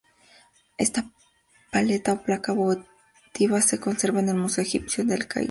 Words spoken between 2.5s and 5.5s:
votiva se conserva en el Museo Egipcio de El Cairo.